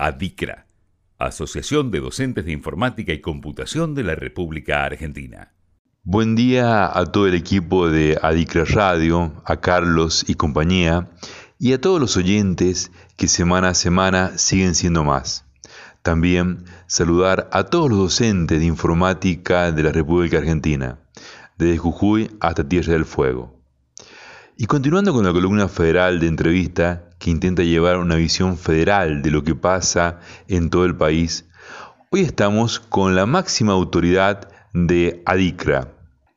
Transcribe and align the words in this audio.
ADICRA, 0.00 0.66
Asociación 1.18 1.90
de 1.90 2.00
Docentes 2.00 2.46
de 2.46 2.52
Informática 2.52 3.12
y 3.12 3.20
Computación 3.20 3.94
de 3.94 4.02
la 4.02 4.14
República 4.14 4.84
Argentina. 4.84 5.52
Buen 6.02 6.34
día 6.34 6.98
a 6.98 7.04
todo 7.04 7.26
el 7.26 7.34
equipo 7.34 7.90
de 7.90 8.18
ADICRA 8.22 8.64
Radio, 8.64 9.42
a 9.44 9.60
Carlos 9.60 10.24
y 10.26 10.36
compañía, 10.36 11.10
y 11.58 11.74
a 11.74 11.80
todos 11.82 12.00
los 12.00 12.16
oyentes 12.16 12.90
que 13.18 13.28
semana 13.28 13.68
a 13.68 13.74
semana 13.74 14.38
siguen 14.38 14.74
siendo 14.74 15.04
más. 15.04 15.44
También 16.00 16.64
saludar 16.86 17.50
a 17.52 17.64
todos 17.64 17.90
los 17.90 17.98
docentes 17.98 18.58
de 18.58 18.64
informática 18.64 19.70
de 19.70 19.82
la 19.82 19.92
República 19.92 20.38
Argentina, 20.38 20.98
desde 21.58 21.76
Jujuy 21.76 22.30
hasta 22.40 22.66
Tierra 22.66 22.94
del 22.94 23.04
Fuego. 23.04 23.59
Y 24.62 24.66
continuando 24.66 25.14
con 25.14 25.24
la 25.24 25.32
columna 25.32 25.68
federal 25.68 26.20
de 26.20 26.26
entrevista 26.26 27.08
que 27.18 27.30
intenta 27.30 27.62
llevar 27.62 27.96
una 27.96 28.16
visión 28.16 28.58
federal 28.58 29.22
de 29.22 29.30
lo 29.30 29.42
que 29.42 29.54
pasa 29.54 30.20
en 30.48 30.68
todo 30.68 30.84
el 30.84 30.94
país, 30.94 31.46
hoy 32.10 32.20
estamos 32.20 32.78
con 32.78 33.16
la 33.16 33.24
máxima 33.24 33.72
autoridad 33.72 34.50
de 34.74 35.22
ADICRA. 35.24 35.94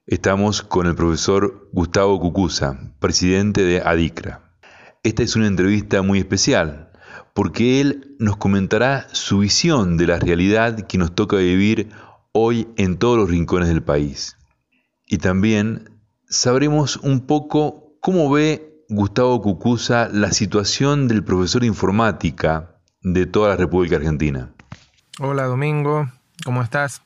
Estamos 0.08 0.62
con 0.62 0.88
el 0.88 0.95
profesor 0.95 1.67
Gustavo 1.73 2.17
Cucusa, 2.22 2.94
presidente 3.00 3.62
de 3.62 3.81
ADICRA. 3.81 4.55
Esta 5.03 5.22
es 5.22 5.36
una 5.36 5.48
entrevista 5.48 6.02
muy 6.02 6.20
especial 6.20 6.94
porque 7.34 7.81
él 7.81 8.16
nos 8.20 8.38
comentará 8.38 9.05
su 9.12 9.40
visión 9.40 9.98
de 9.98 10.08
la 10.08 10.20
realidad 10.20 10.88
que 10.88 10.98
nos 10.98 11.14
toca 11.14 11.36
vivir 11.36 11.90
hoy 12.31 12.70
en 12.78 12.95
todos 12.95 13.17
los 13.17 13.30
rincones 13.30 13.67
del 13.67 13.84
país. 13.84 14.38
Y 15.08 15.17
también 15.17 15.90
sabremos 16.30 16.95
un 16.95 17.28
poco 17.28 17.83
cómo 18.03 18.30
ve 18.30 18.84
Gustavo 18.89 19.41
Cucusa 19.41 20.09
la 20.11 20.31
situación 20.31 21.07
del 21.07 21.23
profesor 21.23 21.61
de 21.61 21.67
informática 21.67 22.75
de 23.02 23.25
toda 23.25 23.52
la 23.52 23.55
República 23.55 23.95
Argentina. 23.95 24.49
Hola 25.21 25.45
Domingo, 25.45 26.11
¿cómo 26.44 26.61
estás? 26.61 27.02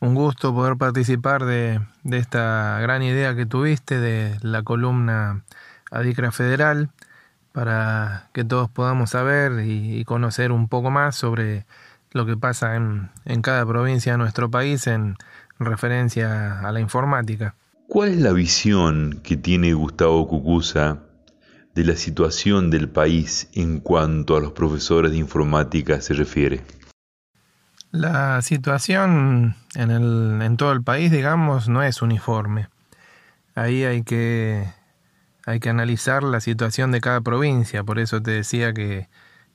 Un 0.00 0.14
gusto 0.14 0.54
poder 0.54 0.76
participar 0.76 1.46
de, 1.46 1.80
esta 2.12 2.78
gran 2.80 3.02
idea 3.02 3.34
que 3.34 3.44
tuviste 3.44 3.98
de 3.98 4.38
la 4.42 4.62
columna 4.62 5.42
Adicra 5.90 6.30
Federal 6.30 6.90
para 7.50 8.28
que 8.32 8.44
todos 8.44 8.70
podamos 8.70 9.10
saber 9.10 9.66
y, 9.66 10.04
conocer 10.04 10.52
un 10.52 10.68
poco 10.68 10.92
más 10.92 11.16
sobre 11.16 11.66
lo 12.12 12.24
que 12.24 12.36
pasa 12.36 12.76
en, 12.76 13.10
en 13.24 13.42
cada 13.42 13.66
provincia 13.66 14.12
de 14.12 14.18
nuestro 14.18 14.48
país 14.48 14.86
en 14.86 15.16
referencia 15.58 16.60
a 16.60 16.70
la 16.70 16.78
informática. 16.78 17.56
¿Cuál 17.90 18.10
es 18.10 18.18
la 18.18 18.32
visión 18.32 19.20
que 19.24 19.36
tiene 19.36 19.72
Gustavo 19.72 20.28
Cucusa 20.28 21.00
de 21.74 21.82
la 21.82 21.96
situación 21.96 22.70
del 22.70 22.88
país 22.88 23.50
en 23.52 23.80
cuanto 23.80 24.36
a 24.36 24.40
los 24.40 24.52
profesores 24.52 25.10
de 25.10 25.18
informática 25.18 26.00
se 26.00 26.14
refiere? 26.14 26.60
La 27.90 28.40
situación 28.42 29.56
en, 29.74 29.90
el, 29.90 30.40
en 30.40 30.56
todo 30.56 30.70
el 30.70 30.84
país, 30.84 31.10
digamos, 31.10 31.68
no 31.68 31.82
es 31.82 32.00
uniforme. 32.00 32.68
Ahí 33.56 33.82
hay 33.82 34.04
que, 34.04 34.72
hay 35.44 35.58
que 35.58 35.68
analizar 35.68 36.22
la 36.22 36.38
situación 36.38 36.92
de 36.92 37.00
cada 37.00 37.20
provincia, 37.22 37.82
por 37.82 37.98
eso 37.98 38.22
te 38.22 38.30
decía 38.30 38.72
que, 38.72 39.08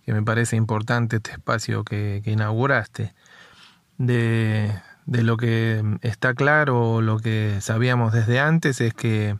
que 0.03 0.11
me 0.11 0.23
parece 0.23 0.58
importante 0.58 1.16
este 1.16 1.31
espacio 1.31 1.86
que, 1.86 2.19
que 2.22 2.31
inauguraste. 2.31 3.16
De, 3.97 4.73
de 5.06 5.23
lo 5.23 5.38
que 5.38 5.84
está 6.02 6.34
claro, 6.34 7.02
lo 7.02 7.20
que 7.20 7.59
sabíamos 7.61 8.14
desde 8.14 8.39
antes, 8.39 8.81
es 8.81 8.94
que 8.94 9.38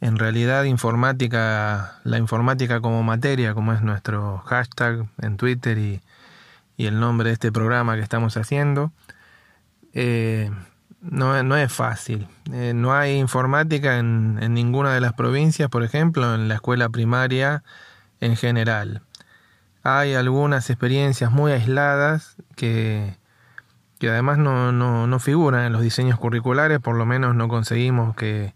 en 0.00 0.18
realidad 0.18 0.64
informática, 0.64 2.00
la 2.04 2.18
informática 2.18 2.80
como 2.80 3.02
materia, 3.02 3.54
como 3.54 3.72
es 3.72 3.82
nuestro 3.82 4.38
hashtag 4.46 5.06
en 5.20 5.36
Twitter 5.36 5.78
y, 5.78 6.00
el 6.78 6.98
nombre 6.98 7.28
de 7.28 7.34
este 7.34 7.52
programa 7.52 7.94
que 7.94 8.00
estamos 8.00 8.38
haciendo, 8.38 8.90
eh, 9.92 10.50
no, 11.02 11.42
no, 11.42 11.54
es 11.58 11.70
fácil. 11.70 12.26
Eh, 12.52 12.72
no 12.74 12.94
hay 12.94 13.18
informática 13.18 13.98
en, 13.98 14.36
ninguna 14.54 14.94
de 14.94 15.00
las 15.02 15.12
provincias, 15.12 15.68
por 15.68 15.82
ejemplo, 15.82 16.34
en 16.34 16.48
la 16.48 16.54
escuela 16.54 16.88
primaria 16.88 17.64
en 18.20 18.34
general. 18.34 19.02
Hay 19.82 20.14
algunas 20.14 20.70
experiencias 20.70 21.30
muy 21.30 21.52
aisladas 21.52 22.36
que, 22.56 23.19
que 24.00 24.08
además 24.08 24.38
no, 24.38 24.72
no, 24.72 25.06
no 25.06 25.18
figuran 25.20 25.66
en 25.66 25.72
los 25.72 25.82
diseños 25.82 26.18
curriculares, 26.18 26.80
por 26.80 26.96
lo 26.96 27.06
menos 27.06 27.36
no 27.36 27.48
conseguimos 27.48 28.16
que, 28.16 28.54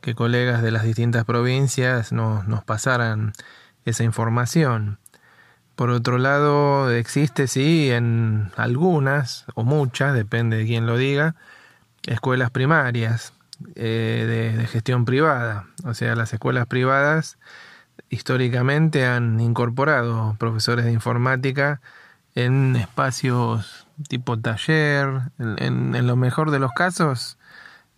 que 0.00 0.14
colegas 0.14 0.62
de 0.62 0.70
las 0.70 0.82
distintas 0.82 1.24
provincias 1.24 2.10
nos, 2.10 2.48
nos 2.48 2.64
pasaran 2.64 3.34
esa 3.84 4.02
información. 4.02 4.98
Por 5.76 5.90
otro 5.90 6.16
lado, 6.18 6.90
existe, 6.90 7.46
sí, 7.48 7.90
en 7.90 8.50
algunas 8.56 9.44
o 9.54 9.62
muchas, 9.62 10.14
depende 10.14 10.56
de 10.56 10.64
quién 10.64 10.86
lo 10.86 10.96
diga, 10.96 11.36
escuelas 12.06 12.50
primarias 12.50 13.34
eh, 13.74 14.54
de, 14.56 14.66
gestión 14.68 15.04
privada. 15.04 15.66
O 15.84 15.92
sea, 15.92 16.16
las 16.16 16.32
escuelas 16.32 16.66
privadas 16.66 17.38
históricamente 18.08 19.04
han 19.06 19.38
incorporado 19.38 20.34
profesores 20.38 20.86
de 20.86 20.92
informática 20.92 21.82
en 22.34 22.74
espacios 22.76 23.87
tipo 24.06 24.38
taller, 24.38 25.22
en, 25.38 26.06
lo 26.06 26.16
mejor 26.16 26.50
de 26.50 26.58
los 26.58 26.72
casos, 26.72 27.38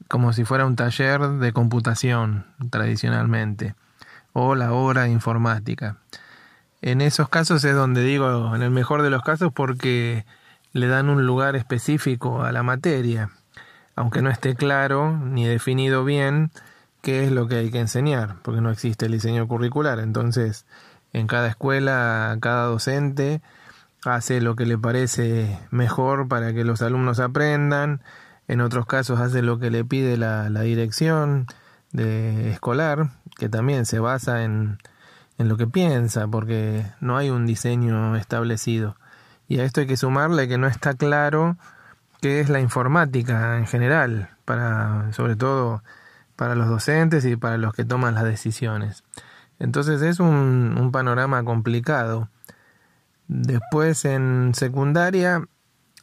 como 0.08 0.32
si 0.32 0.44
fuera 0.44 0.66
un 0.66 0.76
taller 0.76 1.20
de 1.20 1.52
computación 1.52 2.46
tradicionalmente, 2.70 3.74
o 4.32 4.54
la 4.54 4.72
hora 4.72 5.02
de 5.02 5.10
informática. 5.10 5.96
En 6.82 7.00
esos 7.00 7.28
casos 7.28 7.62
es 7.64 7.74
donde 7.74 8.02
digo, 8.02 8.54
en 8.54 8.62
el 8.62 8.70
mejor 8.70 9.02
de 9.02 9.10
los 9.10 9.22
casos, 9.22 9.52
porque 9.52 10.24
le 10.72 10.86
dan 10.86 11.10
un 11.10 11.26
lugar 11.26 11.56
específico 11.56 12.42
a 12.42 12.52
la 12.52 12.62
materia, 12.62 13.30
aunque 13.96 14.22
no 14.22 14.30
esté 14.30 14.54
claro 14.54 15.18
ni 15.18 15.44
definido 15.44 16.04
bien 16.04 16.50
qué 17.02 17.24
es 17.24 17.32
lo 17.32 17.48
que 17.48 17.56
hay 17.56 17.70
que 17.70 17.80
enseñar, 17.80 18.36
porque 18.42 18.60
no 18.60 18.70
existe 18.70 19.06
el 19.06 19.12
diseño 19.12 19.46
curricular. 19.46 19.98
Entonces, 19.98 20.64
en 21.12 21.26
cada 21.26 21.48
escuela, 21.48 22.36
cada 22.40 22.66
docente 22.66 23.42
hace 24.04 24.40
lo 24.40 24.56
que 24.56 24.66
le 24.66 24.78
parece 24.78 25.58
mejor 25.70 26.28
para 26.28 26.52
que 26.52 26.64
los 26.64 26.82
alumnos 26.82 27.20
aprendan, 27.20 28.02
en 28.48 28.60
otros 28.60 28.86
casos 28.86 29.20
hace 29.20 29.42
lo 29.42 29.58
que 29.58 29.70
le 29.70 29.84
pide 29.84 30.16
la, 30.16 30.48
dirección 30.60 31.46
de 31.92 32.50
escolar, 32.50 33.10
que 33.38 33.48
también 33.48 33.86
se 33.86 34.00
basa 34.00 34.44
en, 34.44 34.78
en 35.38 35.48
lo 35.48 35.56
que 35.56 35.66
piensa, 35.66 36.26
porque 36.28 36.84
no 37.00 37.16
hay 37.16 37.30
un 37.30 37.46
diseño 37.46 38.16
establecido. 38.16 38.96
Y 39.48 39.60
a 39.60 39.64
esto 39.64 39.80
hay 39.80 39.86
que 39.86 39.96
sumarle 39.96 40.48
que 40.48 40.58
no 40.58 40.66
está 40.66 40.94
claro 40.94 41.56
qué 42.20 42.40
es 42.40 42.48
la 42.48 42.60
informática 42.60 43.58
en 43.58 43.66
general, 43.66 44.30
para, 44.44 45.12
sobre 45.12 45.36
todo 45.36 45.82
para 46.36 46.54
los 46.54 46.68
docentes 46.68 47.24
y 47.24 47.36
para 47.36 47.58
los 47.58 47.74
que 47.74 47.84
toman 47.84 48.14
las 48.14 48.24
decisiones. 48.24 49.04
Entonces 49.58 50.02
es 50.02 50.20
un, 50.20 50.76
un 50.80 50.90
panorama 50.90 51.44
complicado. 51.44 52.28
Después 53.32 54.04
en 54.06 54.54
secundaria, 54.56 55.46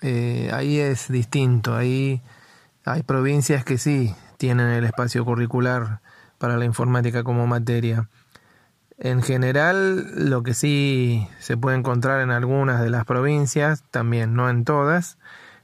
eh, 0.02 0.50
ahí 0.54 0.80
es 0.80 1.10
distinto, 1.10 1.76
ahí 1.76 2.22
hay 2.86 3.04
provincias 3.04 3.66
que 3.66 3.78
sí 3.78 4.16
tienen 4.38 4.68
el 4.70 4.86
espacio 4.86 5.26
curricular 5.26 6.00
para 6.38 6.56
la 6.56 6.64
informática 6.64 7.26
como 7.26 7.46
materia. 7.46 8.08
En 8.98 9.22
general, 9.22 10.30
lo 10.30 10.42
que 10.42 10.54
sí 10.54 11.28
se 11.40 11.58
puede 11.58 11.76
encontrar 11.76 12.22
en 12.22 12.32
algunas 12.32 12.82
de 12.82 12.92
las 12.92 13.04
provincias, 13.04 13.84
también 13.92 14.34
no 14.34 14.50
en 14.50 14.64
todas, 14.64 15.18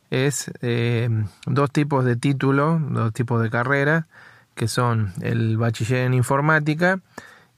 es 0.09 0.51
eh, 0.61 1.07
dos 1.45 1.71
tipos 1.71 2.03
de 2.03 2.17
título, 2.17 2.77
dos 2.89 3.13
tipos 3.13 3.41
de 3.41 3.49
carrera, 3.49 4.07
que 4.53 4.67
son 4.67 5.13
el 5.21 5.57
bachiller 5.57 6.07
en 6.07 6.13
informática 6.13 6.99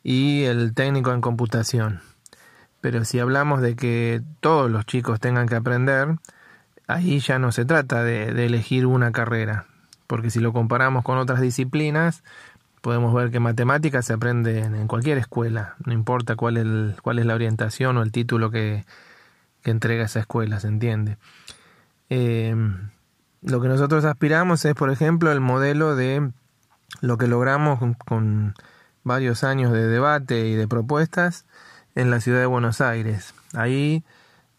y 0.04 0.44
el 0.44 0.76
técnico 0.76 1.12
en 1.12 1.22
computación. 1.22 2.02
Pero 2.86 3.04
si 3.04 3.18
hablamos 3.18 3.62
de 3.62 3.76
que 3.76 4.22
todos 4.42 4.70
los 4.70 4.86
chicos 4.86 5.20
tengan 5.20 5.48
que 5.48 5.56
aprender, 5.56 6.20
ahí 6.86 7.18
ya 7.18 7.40
no 7.40 7.52
se 7.52 7.66
trata 7.66 8.04
de, 8.04 8.46
elegir 8.46 8.86
una 8.86 9.12
carrera, 9.12 9.66
porque 10.06 10.30
si 10.30 10.40
lo 10.40 10.54
comparamos 10.54 11.04
con 11.04 11.18
otras 11.18 11.42
disciplinas, 11.42 12.24
podemos 12.82 13.12
ver 13.12 13.32
que 13.32 13.40
matemáticas 13.40 14.06
se 14.06 14.14
aprende 14.14 14.60
en, 14.60 14.86
cualquier 14.86 15.18
escuela, 15.18 15.74
no 15.84 15.94
importa 15.94 16.36
cuál, 16.36 16.58
el, 16.58 16.96
cuál 17.02 17.18
es 17.18 17.26
la 17.26 17.34
orientación 17.34 17.98
o 17.98 18.04
el 18.04 18.12
título 18.12 18.52
que, 18.52 18.86
que 19.64 19.72
entrega 19.72 20.06
esa 20.06 20.20
escuela, 20.20 20.60
¿se 20.60 20.68
entiende? 20.68 21.18
Em, 22.10 22.92
lo 23.42 23.62
que 23.62 23.68
nosotros 23.68 24.06
aspiramos 24.06 24.64
es, 24.64 24.76
por 24.76 24.92
ejemplo, 24.92 25.32
el 25.32 25.42
modelo 25.42 25.96
de 25.96 26.30
lo 27.02 27.18
que 27.18 27.26
logramos 27.26 27.80
con 28.06 28.54
varios 29.04 29.44
años 29.44 29.72
de 29.72 29.88
debate 29.88 30.50
y 30.50 30.54
de 30.54 30.68
propuestas, 30.68 31.46
en 31.96 32.12
la 32.12 32.20
ciudad 32.20 32.40
de 32.40 32.46
Buenos 32.46 32.82
Aires. 32.82 33.34
Ahí 33.54 34.04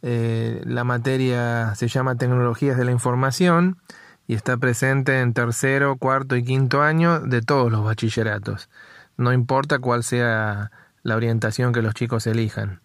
eh, 0.03 0.62
la 0.65 0.85
materia 0.85 1.75
se 1.75 1.88
llama 1.88 2.17
Tecnologías 2.17 2.77
de 2.77 2.85
la 2.85 2.93
Información 2.93 3.79
y 4.27 4.35
está 4.35 4.56
presente 4.56 5.21
en 5.21 5.35
tercero, 5.35 5.97
cuarto 5.97 6.37
y 6.37 6.44
quinto 6.44 6.83
año 6.83 7.21
de 7.21 7.43
todos 7.43 7.71
los 7.71 7.85
bachilleratos. 7.85 8.69
No 9.17 9.33
importa 9.33 9.79
cuál 9.79 10.03
sea 10.03 10.71
la 11.03 11.17
orientación 11.17 11.73
que 11.73 11.83
los 11.83 11.94
chicos 11.94 12.27
elijan. 12.27 12.81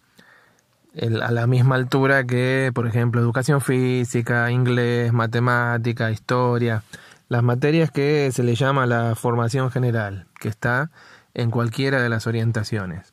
a 1.22 1.30
la 1.30 1.46
misma 1.46 1.76
altura 1.76 2.24
que, 2.24 2.70
por 2.74 2.86
ejemplo, 2.86 3.20
educación 3.20 3.62
física, 3.62 4.50
inglés, 4.50 5.12
matemática, 5.12 6.10
historia, 6.10 6.82
las 7.28 7.42
materias 7.42 7.90
que 7.90 8.30
se 8.30 8.42
le 8.42 8.54
llama 8.54 8.84
la 8.86 9.14
formación 9.14 9.70
general, 9.70 10.26
que 10.38 10.48
está 10.48 10.90
en 11.34 11.50
cualquiera 11.50 12.02
de 12.02 12.10
las 12.10 12.26
orientaciones. 12.26 13.11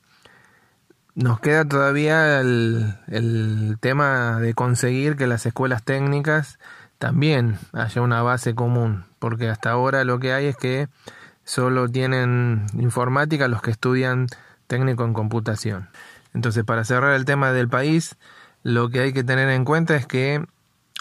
Nos 1.19 1.41
queda 1.41 1.65
todavía 1.65 2.39
el, 2.39 2.95
el 3.07 3.77
tema 3.81 4.39
de 4.39 4.53
conseguir 4.53 5.17
que 5.17 5.27
las 5.27 5.45
escuelas 5.45 5.83
técnicas 5.83 6.59
también 6.97 7.57
haya 7.73 8.01
una 8.01 8.21
base 8.21 8.55
común, 8.55 9.03
porque 9.19 9.49
hasta 9.49 9.69
ahora 9.69 10.05
lo 10.05 10.19
que 10.19 10.31
hay 10.31 10.45
es 10.45 10.55
que 10.55 10.87
solo 11.43 11.89
tienen 11.89 12.67
informática 12.79 13.49
los 13.49 13.61
que 13.61 13.71
estudian 13.71 14.27
técnico 14.67 15.03
en 15.03 15.11
computación. 15.13 15.89
Entonces, 16.33 16.63
para 16.63 16.85
cerrar 16.85 17.13
el 17.13 17.25
tema 17.25 17.51
del 17.51 17.67
país, 17.67 18.15
lo 18.63 18.89
que 18.89 19.01
hay 19.01 19.11
que 19.11 19.25
tener 19.25 19.49
en 19.49 19.65
cuenta 19.65 19.97
es 19.97 20.05
que 20.05 20.45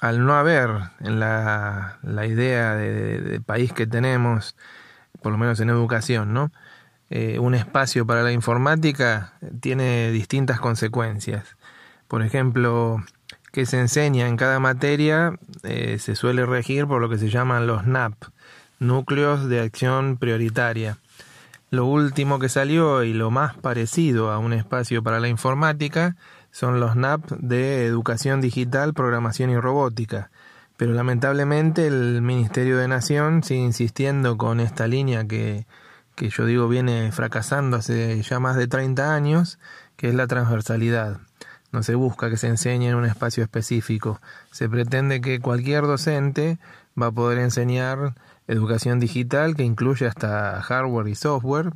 al 0.01 0.27
no 0.27 0.35
haber 0.35 0.71
en 0.99 1.21
la, 1.21 2.01
idea 2.27 2.75
de, 2.75 3.41
país 3.47 3.73
que 3.73 3.87
tenemos, 3.87 4.57
por 5.23 5.31
lo 5.31 5.39
menos 5.39 5.61
en 5.61 5.71
educación, 5.71 6.33
¿no? 6.35 6.51
Eh, 7.11 7.39
un 7.39 7.55
espacio 7.55 8.07
para 8.07 8.23
la 8.23 8.33
informática 8.33 9.33
tiene 9.61 10.11
distintas 10.11 10.61
consecuencias. 10.61 11.57
Por 12.07 12.23
ejemplo, 12.23 13.03
que 13.53 13.67
se 13.67 13.81
enseña 13.81 14.29
en 14.29 14.37
cada 14.37 14.61
materia 14.61 15.39
eh, 15.63 15.99
se 15.99 16.15
suele 16.15 16.45
regir 16.45 16.87
por 16.87 17.01
lo 17.01 17.09
que 17.09 17.19
se 17.19 17.31
llaman 17.31 17.67
los 17.67 17.87
NAP, 17.87 18.15
núcleos 18.79 19.49
de 19.49 19.61
acción 19.61 20.19
prioritaria. 20.19 20.99
Lo 21.71 21.87
último 21.87 22.39
que 22.39 22.49
salió 22.49 23.03
y 23.05 23.13
lo 23.13 23.31
más 23.31 23.57
parecido 23.57 24.31
a 24.31 24.39
un 24.39 24.53
espacio 24.53 25.03
para 25.03 25.21
la 25.21 25.29
informática 25.29 26.17
son 26.51 26.81
los 26.81 26.97
NAP 26.97 27.31
de 27.33 27.87
Educación 27.87 28.41
Digital, 28.41 28.95
Programación 28.95 29.51
y 29.51 29.59
Robótica. 29.59 30.31
Pero 30.77 30.93
lamentablemente 30.93 31.87
el 31.87 32.23
Ministerio 32.23 32.79
de 32.79 32.89
Nación 32.89 33.43
sigue 33.43 33.61
insistiendo 33.61 34.37
con 34.39 34.61
esta 34.61 34.87
línea 34.87 35.27
que, 35.27 35.67
que 36.19 36.31
yo 36.31 36.45
digo 36.45 36.69
viene 36.69 37.13
fracasando 37.13 37.77
hace 37.77 38.21
ya 38.23 38.41
más 38.41 38.57
de 38.57 38.67
30 38.67 39.15
años, 39.15 39.59
que 39.97 40.09
es 40.09 40.15
la 40.15 40.27
transversalidad. 40.27 41.19
No 41.71 41.83
se 41.85 41.95
busca 41.95 42.29
que 42.29 42.37
se 42.37 42.49
enseñe 42.49 42.89
en 42.89 42.97
un 42.97 43.05
espacio 43.05 43.43
específico. 43.43 44.21
Se 44.51 44.69
pretende 44.69 45.21
que 45.21 45.39
cualquier 45.39 45.83
docente 45.83 46.59
va 47.01 47.07
a 47.07 47.13
poder 47.13 47.39
enseñar 47.39 48.15
educación 48.49 48.99
digital 48.99 49.55
que 49.55 49.63
incluye 49.63 50.07
hasta 50.07 50.61
hardware 50.61 51.07
y 51.07 51.15
software, 51.15 51.73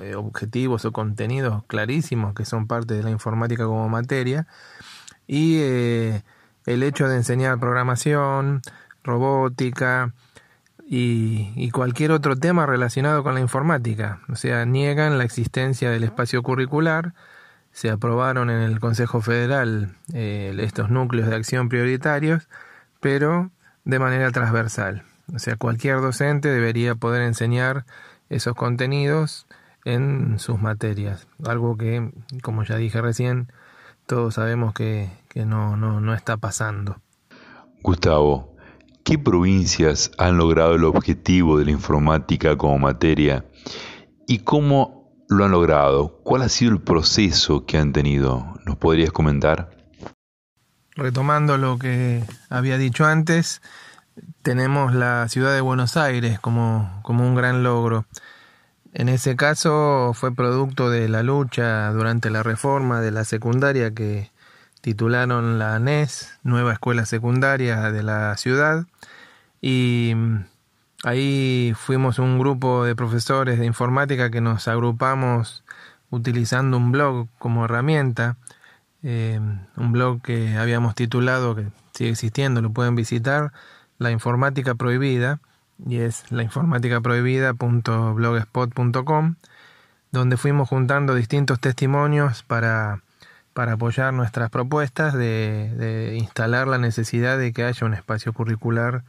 eh, 0.00 0.14
objetivos 0.14 0.86
o 0.86 0.92
contenidos 0.92 1.62
clarísimos 1.66 2.34
que 2.34 2.46
son 2.46 2.66
parte 2.66 2.94
de 2.94 3.02
la 3.02 3.10
informática 3.10 3.66
como 3.66 3.86
materia, 3.88 4.46
y 5.26 5.58
eh, 5.58 6.22
el 6.64 6.82
hecho 6.82 7.06
de 7.06 7.16
enseñar 7.16 7.58
programación, 7.58 8.62
robótica 9.04 10.14
y, 10.86 11.70
cualquier 11.70 12.12
otro 12.12 12.36
tema 12.36 12.66
relacionado 12.66 13.22
con 13.22 13.34
la 13.34 13.40
informática. 13.40 14.20
O 14.28 14.36
sea, 14.36 14.64
niegan 14.66 15.18
la 15.18 15.24
existencia 15.24 15.90
del 15.90 16.04
espacio 16.04 16.42
curricular. 16.42 17.14
Se 17.70 17.90
aprobaron 17.90 18.50
en 18.50 18.60
el 18.60 18.80
Consejo 18.80 19.20
Federal 19.22 19.96
eh, 20.12 20.54
estos 20.60 20.90
núcleos 20.90 21.28
de 21.28 21.36
acción 21.36 21.68
prioritarios, 21.68 22.48
pero 23.00 23.50
de 23.84 23.98
manera 23.98 24.30
transversal. 24.30 25.04
O 25.34 25.38
sea, 25.38 25.56
cualquier 25.56 26.00
docente 26.00 26.48
debería 26.48 26.94
poder 26.94 27.22
enseñar 27.22 27.86
esos 28.28 28.54
contenidos 28.54 29.46
en 29.84 30.38
sus 30.38 30.60
materias. 30.60 31.26
Algo 31.44 31.76
que, 31.76 32.12
como 32.42 32.64
ya 32.64 32.76
dije 32.76 33.00
recién, 33.00 33.50
todos 34.06 34.34
sabemos 34.34 34.74
que, 34.74 35.10
no, 35.34 35.76
no, 35.76 36.00
no 36.00 36.14
está 36.14 36.36
pasando. 36.36 36.98
Gustavo, 37.82 38.51
¿qué 39.04 39.18
provincias 39.18 40.10
han 40.18 40.36
logrado 40.36 40.74
el 40.74 40.84
objetivo 40.84 41.58
de 41.58 41.66
la 41.66 41.70
informática 41.72 42.56
como 42.56 42.78
materia 42.78 43.44
y 44.26 44.40
cómo 44.40 45.14
lo 45.28 45.44
han 45.44 45.50
logrado? 45.50 46.20
¿Cuál 46.24 46.42
ha 46.42 46.48
sido 46.48 46.72
el 46.72 46.80
proceso 46.80 47.66
que 47.66 47.78
han 47.78 47.92
tenido? 47.92 48.54
¿Nos 48.64 48.76
podrías 48.76 49.12
comentar? 49.12 49.70
Retomando 50.94 51.56
lo 51.56 51.78
que 51.78 52.22
había 52.50 52.76
dicho 52.76 53.06
antes, 53.06 53.62
tenemos 54.42 54.94
la 54.94 55.28
ciudad 55.28 55.54
de 55.54 55.60
Buenos 55.60 55.96
Aires 55.96 56.38
como, 56.38 57.00
como 57.02 57.26
un 57.26 57.34
gran 57.34 57.62
logro. 57.62 58.04
En 58.92 59.08
ese 59.08 59.36
caso 59.36 60.12
fue 60.14 60.34
producto 60.34 60.90
de 60.90 61.08
la 61.08 61.22
lucha 61.22 61.90
durante 61.92 62.28
la 62.28 62.42
reforma 62.42 63.00
de 63.00 63.10
la 63.10 63.24
secundaria 63.24 63.94
que 63.94 64.31
titularon 64.82 65.58
la 65.58 65.76
ANES, 65.76 66.38
Nueva 66.42 66.74
Escuela 66.74 67.06
Secundaria 67.06 67.90
de 67.90 68.02
la 68.02 68.36
ciudad, 68.36 68.84
y 69.62 70.12
ahí 71.04 71.72
fuimos 71.76 72.18
un 72.18 72.38
grupo 72.38 72.84
de 72.84 72.94
profesores 72.94 73.58
de 73.58 73.64
informática 73.64 74.30
que 74.30 74.42
nos 74.42 74.68
agrupamos 74.68 75.64
utilizando 76.10 76.76
un 76.76 76.92
blog 76.92 77.28
como 77.38 77.64
herramienta, 77.64 78.36
eh, 79.02 79.40
un 79.76 79.92
blog 79.92 80.20
que 80.20 80.54
habíamos 80.56 80.94
titulado, 80.94 81.54
que 81.54 81.68
sigue 81.92 82.10
existiendo, 82.10 82.60
lo 82.60 82.72
pueden 82.72 82.96
visitar, 82.96 83.52
la 83.98 84.10
informática 84.10 84.74
prohibida, 84.74 85.40
y 85.86 85.98
es 85.98 86.24
la 86.30 86.42
informática 86.42 87.00
prohibida.blogspot.com, 87.00 89.36
donde 90.10 90.36
fuimos 90.36 90.68
juntando 90.68 91.14
distintos 91.14 91.60
testimonios 91.60 92.42
para, 92.42 93.01
para 93.54 93.72
apoyar 93.72 94.14
nuestras 94.14 94.50
propuestas 94.50 95.14
de, 95.14 96.16
instalar 96.18 96.68
la 96.68 96.78
necesidad 96.78 97.38
de 97.38 97.52
que 97.52 97.64
haya 97.64 97.86
un 97.86 97.94
espacio 97.94 98.32
curricular 98.32 99.04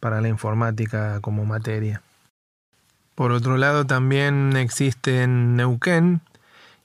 para 0.00 0.20
la 0.20 0.28
informática 0.28 1.20
como 1.20 1.44
materia. 1.44 2.02
Por 3.14 3.32
otro 3.32 3.56
lado, 3.56 3.86
también 3.86 4.56
existe 4.56 5.22
en 5.22 5.56
Neuquén, 5.56 6.20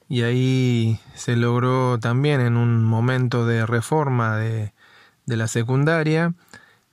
y 0.07 0.23
ahí 0.23 0.99
se 1.13 1.35
logró 1.35 1.97
también 1.99 2.41
en 2.41 2.57
un 2.57 2.83
momento 2.83 3.45
de 3.45 3.65
reforma 3.65 4.37
de, 4.37 4.73
la 5.25 5.47
secundaria, 5.47 6.33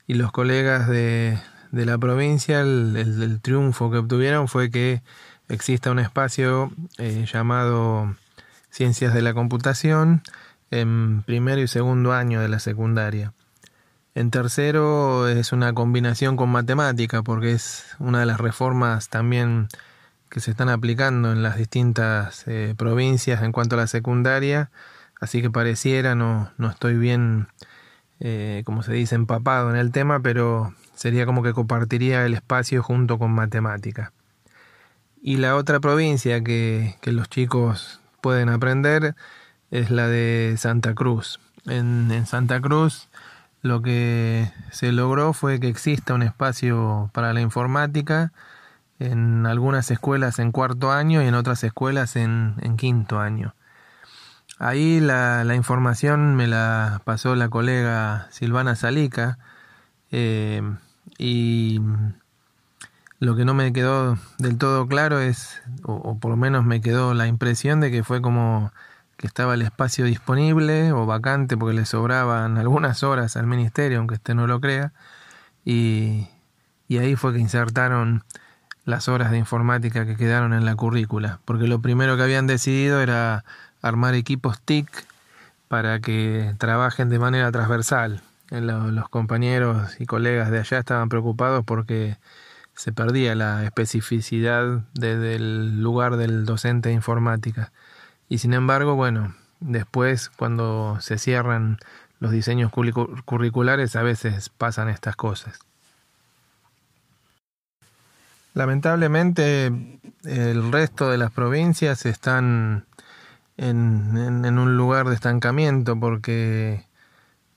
y 0.07 0.15
los 0.15 0.33
colegas 0.33 0.89
de, 0.89 1.39
de 1.71 1.87
la 1.87 1.99
provincia, 1.99 2.61
el, 2.61 3.41
triunfo 3.43 3.91
que 3.91 3.99
obtuvieron 3.99 4.49
fue 4.49 4.71
que 4.71 5.03
exista 5.49 5.91
un 5.91 5.99
espacio 5.99 6.71
eh, 6.99 7.27
llamado 7.33 8.15
Ciencias 8.71 9.15
de 9.15 9.23
la 9.23 9.35
Computación 9.35 10.23
en 10.71 11.23
primero 11.23 11.61
y 11.61 11.69
segundo 11.69 12.13
año 12.13 12.41
de 12.41 12.49
la 12.49 12.59
secundaria. 12.59 13.33
En 14.15 14.31
tercero 14.31 15.29
es 15.29 15.53
una 15.53 15.73
combinación 15.73 16.37
con 16.37 16.51
matemática 16.51 17.23
porque 17.23 17.53
es 17.53 17.97
una 17.99 18.21
de 18.21 18.27
las 18.27 18.39
reformas 18.39 19.09
también 19.09 19.69
que 20.29 20.41
se 20.41 20.51
están 20.51 20.69
aplicando 20.69 21.33
en 21.33 21.43
las 21.43 21.57
distintas 21.57 22.45
eh, 22.47 22.75
provincias 22.77 23.43
en 23.43 23.53
cuanto 23.53 23.77
a 23.77 23.79
la 23.79 23.87
secundaria, 23.87 24.71
así 25.21 25.41
que 25.41 25.51
pareciera, 25.51 26.15
no, 26.15 26.51
no 26.59 26.69
estoy 26.69 26.97
bien 26.99 27.49
eh, 28.21 28.63
como 28.65 28.83
se 28.83 28.93
dice, 28.93 29.15
empapado 29.15 29.71
en 29.71 29.77
el 29.77 29.93
tema, 29.93 30.21
pero 30.21 30.75
sería 30.95 31.25
como 31.25 31.43
que 31.43 31.53
compartiría 31.53 32.27
el 32.27 32.35
espacio 32.35 32.83
junto 32.83 33.19
con 33.19 33.31
matemática. 33.31 34.13
Y 35.23 35.37
la 35.37 35.57
otra 35.57 35.81
provincia 35.81 36.43
que, 36.43 36.97
que 37.01 37.13
los 37.13 37.29
chicos 37.29 38.01
pueden 38.29 38.51
aprender 38.51 39.15
es 39.71 39.91
la 39.91 40.07
de 40.07 40.55
Santa 40.59 40.93
Cruz. 40.95 41.41
En, 41.65 42.27
Santa 42.27 42.61
Cruz 42.61 43.09
lo 43.63 43.81
que 43.81 44.53
se 44.71 44.93
logró 44.93 45.33
fue 45.33 45.61
que 45.61 45.69
exista 45.69 46.13
un 46.13 46.21
espacio 46.21 47.09
para 47.15 47.33
la 47.33 47.41
informática 47.41 48.35
en 48.99 49.47
algunas 49.47 49.91
escuelas 49.91 50.39
en 50.41 50.53
cuarto 50.53 50.93
año 50.93 51.23
y 51.23 51.27
en 51.27 51.35
otras 51.35 51.65
escuelas 51.65 52.17
en, 52.17 52.55
quinto 52.77 53.19
año. 53.19 53.55
Ahí 54.59 55.01
la, 55.01 55.43
la, 55.45 55.55
información 55.55 56.35
me 56.37 56.49
la 56.49 57.01
pasó 57.07 57.35
la 57.35 57.49
colega 57.49 58.29
Silvana 58.31 58.77
Salica 58.77 59.39
eh, 60.11 60.61
y 61.17 61.81
lo 63.21 63.37
que 63.37 63.45
no 63.45 63.55
me 63.55 63.73
quedó 63.73 64.19
del 64.39 64.59
todo 64.59 64.87
claro 64.87 65.21
es, 65.21 65.61
o, 65.83 66.19
por 66.19 66.31
lo 66.31 66.37
menos 66.37 66.65
me 66.65 66.81
quedó 66.81 67.15
la 67.15 67.27
impresión 67.27 67.81
de 67.81 67.91
que 67.91 68.05
fue 68.05 68.23
como 68.23 68.73
que 69.17 69.27
estaba 69.27 69.55
el 69.55 69.63
espacio 69.63 70.05
disponible 70.05 70.93
o 70.93 71.05
vacante 71.05 71.57
porque 71.57 71.75
le 71.75 71.85
sobraban 71.85 72.57
algunas 72.57 73.03
horas 73.03 73.37
al 73.37 73.47
ministerio, 73.47 73.99
aunque 73.99 74.15
usted 74.15 74.35
no 74.35 74.47
lo 74.47 74.61
crea, 74.61 74.93
y, 75.65 76.29
y 76.87 76.99
ahí 76.99 77.17
fue 77.17 77.33
que 77.33 77.41
insertaron 77.41 78.23
las 78.85 79.09
horas 79.09 79.31
de 79.33 79.39
informática 79.39 80.07
que 80.07 80.17
quedaron 80.17 80.55
en 80.55 80.65
la 80.65 80.77
currícula, 80.77 81.41
porque 81.45 81.67
lo 81.67 81.81
primero 81.81 82.17
que 82.17 82.23
habían 82.23 82.47
decidido 82.47 83.03
era 83.03 83.45
armar 83.83 84.15
equipos 84.15 84.61
TIC 84.61 84.89
para 85.69 86.01
que 86.01 86.55
trabajen 86.59 87.09
de 87.09 87.19
manera 87.19 87.53
transversal. 87.53 88.23
Eh, 88.51 88.61
los 88.61 89.09
compañeros 89.11 90.01
y 90.01 90.07
colegas 90.07 90.51
de 90.51 90.61
allá 90.61 90.79
estaban 90.79 91.09
preocupados 91.09 91.65
porque 91.67 92.17
se 92.79 92.93
perdía 92.93 93.35
la 93.35 93.65
especificidad 93.65 94.85
del 94.95 95.83
lugar 95.83 96.17
del 96.17 96.45
docente 96.45 96.91
de 96.91 96.95
informática. 96.95 97.73
Y 98.29 98.39
sin 98.39 98.55
embargo, 98.55 98.95
bueno, 98.95 99.35
después 99.59 100.29
cuando 100.29 100.97
se 101.01 101.19
cierran 101.19 101.79
los 102.21 102.31
diseños 102.31 102.71
curriculares 103.25 103.97
a 103.97 104.03
veces 104.03 104.49
pasan 104.51 104.89
estas 104.89 105.17
cosas. 105.17 105.59
Lamentablemente 108.55 109.67
el 110.23 110.71
resto 110.71 111.11
de 111.11 111.19
las 111.19 111.33
provincias 111.33 112.07
están 112.07 112.87
en, 113.57 114.45
en, 114.45 114.57
un 114.57 114.77
lugar 114.77 115.09
de 115.09 115.17
estancamiento 115.17 115.99
porque 115.99 116.85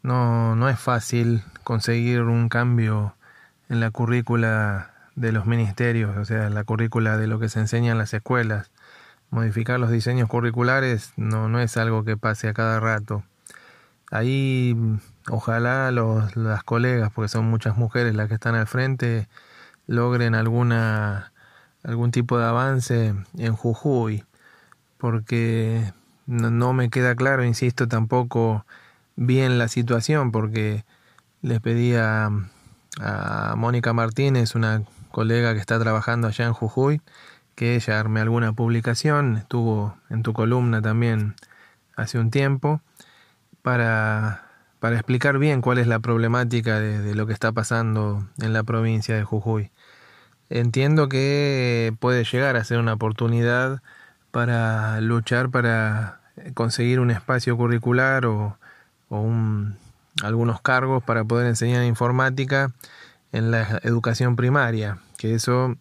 no, 0.02 0.56
no 0.56 0.68
es 0.68 0.80
fácil 0.80 1.44
conseguir 1.64 2.22
un 2.22 2.50
cambio 2.50 3.14
en 3.70 3.80
la 3.80 3.92
currícula 3.92 4.91
de 5.22 5.32
los 5.32 5.46
ministerios, 5.46 6.18
o 6.18 6.26
sea, 6.26 6.50
la 6.50 6.64
currícula 6.64 7.18
de 7.18 7.28
lo 7.28 7.40
que 7.40 7.48
se 7.48 7.60
enseña 7.60 7.92
en 7.92 7.98
las 8.00 8.14
escuelas. 8.14 8.72
Modificar 9.30 9.80
los 9.80 9.92
diseños 9.92 10.28
curriculares 10.28 11.14
no, 11.16 11.48
no 11.48 11.60
es 11.62 11.78
algo 11.78 12.04
que 12.04 12.18
pase 12.18 12.50
a 12.50 12.54
cada 12.54 12.80
rato. 12.80 13.24
Ahí 14.10 14.76
ojalá 15.30 15.92
los, 15.92 16.36
las 16.36 16.64
colegas, 16.64 17.12
porque 17.14 17.30
son 17.30 17.46
muchas 17.46 17.78
mujeres 17.78 18.16
las 18.16 18.28
que 18.28 18.34
están 18.34 18.56
al 18.56 18.68
frente, 18.68 19.30
logren 19.88 20.36
alguna 20.36 21.32
algún 21.84 22.12
tipo 22.12 22.38
de 22.38 22.46
avance 22.46 23.16
en 23.38 23.56
Jujuy, 23.56 24.24
porque 24.98 25.94
no, 26.28 26.74
me 26.74 26.90
queda 26.90 27.16
claro, 27.16 27.44
insisto, 27.44 27.88
tampoco 27.88 28.66
bien 29.16 29.58
la 29.58 29.68
situación, 29.68 30.32
porque 30.32 30.86
les 31.42 31.60
pedí 31.60 31.96
a, 31.96 32.30
a 33.00 33.56
Mónica 33.58 33.94
Martínez, 33.94 34.56
una 34.56 34.84
colega 35.12 35.54
que 35.54 35.60
está 35.60 35.80
trabajando 35.80 36.28
allá 36.28 36.46
en 36.46 36.54
Jujuy, 36.54 37.02
que 37.56 37.76
ella 37.76 38.00
arme 38.00 38.22
alguna 38.22 38.54
publicación, 38.54 39.38
estuvo 39.38 39.98
en 40.10 40.24
tu 40.24 40.34
columna 40.34 40.82
también 40.82 41.36
hace 41.96 42.18
un 42.18 42.32
tiempo, 42.32 42.82
para, 43.62 44.46
para 44.80 44.96
explicar 44.96 45.38
bien 45.38 45.62
cuál 45.62 45.78
es 45.78 45.88
la 45.88 46.00
problemática 46.00 46.80
de, 46.80 47.14
lo 47.16 47.28
que 47.28 47.34
está 47.34 47.52
pasando 47.52 48.28
en 48.40 48.54
la 48.54 48.64
provincia 48.64 49.16
de 49.16 49.24
Jujuy. 49.24 49.72
Entiendo 50.50 51.08
que 51.08 51.94
puede 52.00 52.24
llegar 52.24 52.56
a 52.56 52.64
ser 52.64 52.80
una 52.80 52.94
oportunidad 52.94 53.82
para 54.32 55.00
luchar 55.02 55.50
para 55.50 56.22
conseguir 56.54 57.00
un 57.00 57.12
espacio 57.12 57.56
curricular 57.58 58.26
o, 58.26 58.58
o 59.10 59.20
un, 59.20 59.78
algunos 60.24 60.62
cargos 60.62 61.04
para 61.04 61.24
poder 61.24 61.48
enseñar 61.48 61.84
informática 61.84 62.72
en 63.32 63.52
la 63.52 63.80
educación 63.84 64.36
primaria, 64.36 65.00
que 65.18 65.34
eso 65.34 65.76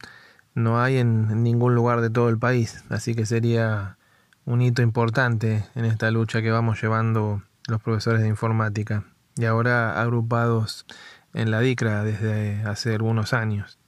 no 0.55 0.81
hay 0.81 0.99
en, 0.99 1.43
ningún 1.43 1.75
lugar 1.75 2.01
de 2.01 2.11
todo 2.11 2.29
el 2.29 2.39
país, 2.39 2.85
así 2.89 3.15
que 3.15 3.27
sería 3.27 3.97
un 4.45 4.63
hito 4.63 4.83
importante 4.83 5.65
en 5.75 5.85
esta 5.85 6.11
lucha 6.11 6.43
que 6.43 6.51
vamos 6.51 6.81
llevando 6.81 7.43
los 7.69 7.81
profesores 7.83 8.23
de 8.23 8.29
informática 8.29 9.05
y 9.37 9.45
ahora 9.45 10.01
agrupados 10.01 10.87
en 11.35 11.51
la 11.51 11.61
DICRA 11.61 12.03
desde 12.03 12.63
hace 12.65 12.95
algunos 12.95 13.33
años. 13.33 13.79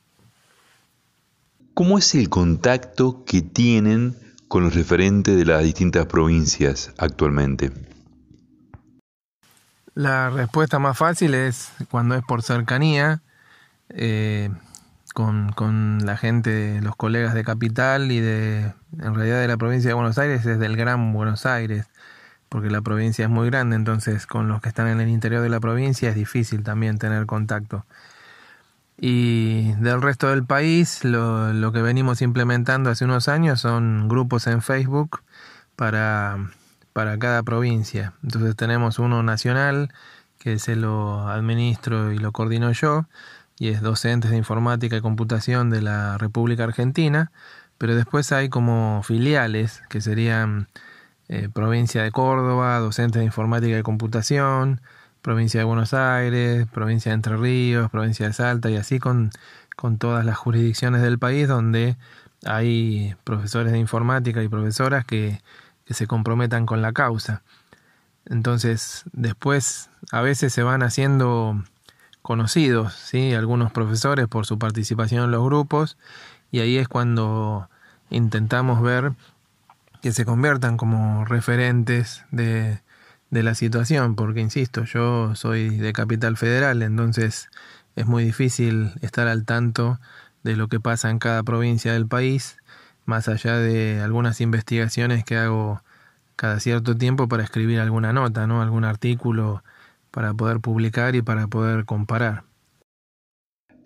¿Cómo 1.74 1.98
es 1.98 2.14
el 2.14 2.28
contacto 2.28 3.24
que 3.24 3.42
tienen 3.42 4.14
con 4.46 4.62
los 4.62 4.74
referentes 4.74 5.36
de 5.36 5.46
las 5.46 5.62
distintas 5.62 6.06
provincias 6.06 6.92
actualmente? 6.98 7.72
La 9.94 10.30
respuesta 10.30 10.78
más 10.78 10.96
fácil 10.96 11.34
es 11.34 11.72
cuando 11.90 12.14
es 12.14 12.22
por 12.24 12.42
cercanía, 12.42 13.22
eh, 13.94 14.50
con, 15.14 15.52
con, 15.52 16.04
la 16.06 16.16
gente, 16.16 16.80
los 16.82 16.96
colegas 16.96 17.34
de 17.34 17.44
Capital 17.44 18.10
y 18.12 18.20
de, 18.20 18.72
en 18.98 19.14
realidad 19.14 19.40
de 19.40 19.48
la 19.48 19.56
provincia 19.56 19.88
de 19.88 19.94
Buenos 19.94 20.18
Aires, 20.18 20.44
es 20.46 20.58
del 20.58 20.76
Gran 20.76 21.12
Buenos 21.12 21.46
Aires, 21.46 21.86
porque 22.48 22.70
la 22.70 22.82
provincia 22.82 23.24
es 23.24 23.30
muy 23.30 23.48
grande, 23.50 23.76
entonces 23.76 24.26
con 24.26 24.48
los 24.48 24.60
que 24.60 24.68
están 24.68 24.88
en 24.88 25.00
el 25.00 25.08
interior 25.08 25.42
de 25.42 25.48
la 25.48 25.60
provincia 25.60 26.08
es 26.10 26.14
difícil 26.14 26.62
también 26.62 26.98
tener 26.98 27.26
contacto. 27.26 27.84
Y 28.96 29.72
del 29.80 30.00
resto 30.00 30.28
del 30.28 30.44
país, 30.44 31.04
lo, 31.04 31.52
lo 31.52 31.72
que 31.72 31.82
venimos 31.82 32.22
implementando 32.22 32.90
hace 32.90 33.04
unos 33.04 33.28
años 33.28 33.60
son 33.60 34.08
grupos 34.08 34.46
en 34.46 34.62
Facebook 34.62 35.22
para, 35.76 36.38
para 36.92 37.18
cada 37.18 37.42
provincia. 37.42 38.12
Entonces 38.22 38.54
tenemos 38.56 38.98
uno 38.98 39.22
nacional, 39.22 39.92
que 40.38 40.58
se 40.58 40.76
lo 40.76 41.28
administro 41.28 42.12
y 42.12 42.18
lo 42.18 42.32
coordino 42.32 42.72
yo, 42.72 43.06
y 43.58 43.68
es 43.68 43.80
docentes 43.80 44.30
de 44.30 44.36
informática 44.36 44.96
y 44.96 45.00
computación 45.00 45.70
de 45.70 45.82
la 45.82 46.18
República 46.18 46.64
Argentina, 46.64 47.32
pero 47.78 47.94
después 47.94 48.32
hay 48.32 48.48
como 48.48 49.02
filiales 49.02 49.82
que 49.88 50.00
serían 50.00 50.68
eh, 51.28 51.48
provincia 51.52 52.02
de 52.02 52.10
Córdoba, 52.10 52.78
docentes 52.78 53.20
de 53.20 53.24
informática 53.24 53.78
y 53.78 53.82
computación, 53.82 54.80
provincia 55.22 55.60
de 55.60 55.64
Buenos 55.64 55.94
Aires, 55.94 56.66
provincia 56.72 57.10
de 57.10 57.14
Entre 57.14 57.36
Ríos, 57.36 57.90
provincia 57.90 58.26
de 58.26 58.32
Salta 58.32 58.70
y 58.70 58.76
así 58.76 58.98
con, 58.98 59.30
con 59.76 59.98
todas 59.98 60.24
las 60.24 60.36
jurisdicciones 60.36 61.02
del 61.02 61.18
país 61.18 61.48
donde 61.48 61.96
hay 62.44 63.14
profesores 63.24 63.72
de 63.72 63.78
informática 63.78 64.42
y 64.42 64.48
profesoras 64.48 65.04
que, 65.04 65.40
que 65.84 65.94
se 65.94 66.06
comprometan 66.06 66.66
con 66.66 66.82
la 66.82 66.92
causa. 66.92 67.42
Entonces, 68.26 69.04
después 69.12 69.90
a 70.10 70.20
veces 70.20 70.52
se 70.52 70.62
van 70.62 70.82
haciendo 70.82 71.62
conocidos, 72.22 72.94
¿sí? 72.94 73.34
algunos 73.34 73.72
profesores 73.72 74.28
por 74.28 74.46
su 74.46 74.58
participación 74.58 75.24
en 75.24 75.30
los 75.32 75.44
grupos, 75.44 75.98
y 76.50 76.60
ahí 76.60 76.76
es 76.78 76.88
cuando 76.88 77.68
intentamos 78.10 78.80
ver 78.82 79.12
que 80.00 80.12
se 80.12 80.24
conviertan 80.24 80.76
como 80.76 81.24
referentes 81.24 82.24
de, 82.30 82.80
de 83.30 83.42
la 83.42 83.54
situación, 83.54 84.14
porque 84.14 84.40
insisto, 84.40 84.84
yo 84.84 85.34
soy 85.34 85.76
de 85.78 85.92
Capital 85.92 86.36
Federal, 86.36 86.82
entonces 86.82 87.48
es 87.96 88.06
muy 88.06 88.24
difícil 88.24 88.92
estar 89.00 89.28
al 89.28 89.44
tanto 89.44 90.00
de 90.42 90.56
lo 90.56 90.68
que 90.68 90.80
pasa 90.80 91.10
en 91.10 91.18
cada 91.18 91.42
provincia 91.42 91.92
del 91.92 92.06
país, 92.06 92.56
más 93.04 93.28
allá 93.28 93.56
de 93.56 94.00
algunas 94.00 94.40
investigaciones 94.40 95.24
que 95.24 95.36
hago 95.36 95.82
cada 96.36 96.60
cierto 96.60 96.96
tiempo 96.96 97.28
para 97.28 97.44
escribir 97.44 97.80
alguna 97.80 98.12
nota, 98.12 98.46
¿no? 98.46 98.62
algún 98.62 98.84
artículo 98.84 99.62
para 100.12 100.34
poder 100.34 100.60
publicar 100.60 101.16
y 101.16 101.22
para 101.22 101.48
poder 101.48 101.84
comparar. 101.84 102.44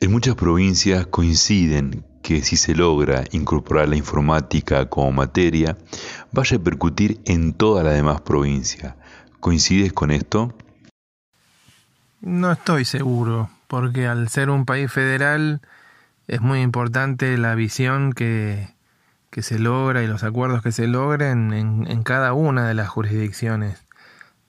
En 0.01 0.13
muchas 0.13 0.35
provincias 0.35 1.07
coinciden 1.07 2.05
que 2.23 2.43
si 2.43 2.57
se 2.57 2.75
logra 2.75 3.25
incorporar 3.31 3.89
la 3.89 3.97
informática 3.97 4.91
como 4.91 5.13
materia, 5.13 5.79
va 6.37 6.43
a 6.43 6.45
repercutir 6.45 7.21
en 7.25 7.55
toda 7.55 7.83
la 7.83 7.93
demás 7.93 8.21
provincia. 8.21 8.97
¿Coincides 9.41 9.93
con 9.93 10.11
esto? 10.11 10.53
No 12.21 12.53
estoy 12.53 12.85
seguro, 12.85 13.49
porque 13.69 14.07
al 14.07 14.29
ser 14.29 14.51
un 14.51 14.67
país 14.67 14.93
federal 14.93 15.61
es 16.27 16.41
muy 16.41 16.61
importante 16.61 17.39
la 17.39 17.55
visión 17.55 18.13
que, 18.13 18.75
que 19.31 19.43
se 19.43 19.61
logra 19.61 20.03
y 20.03 20.09
los 20.09 20.25
acuerdos 20.25 20.63
que 20.63 20.73
se 20.73 20.89
logren 20.89 21.53
en, 21.53 21.87
en 21.89 22.03
cada 22.03 22.33
una 22.33 22.67
de 22.67 22.75
las 22.75 22.89
jurisdicciones 22.89 23.86